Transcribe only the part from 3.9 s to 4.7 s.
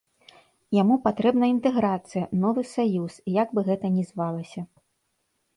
ні звалася.